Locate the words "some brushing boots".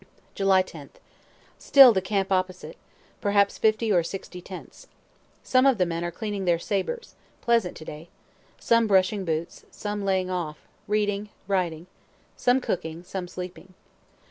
8.59-9.63